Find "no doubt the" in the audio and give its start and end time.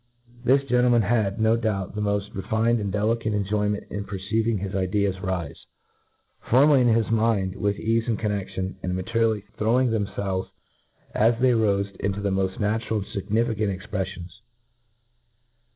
1.39-2.01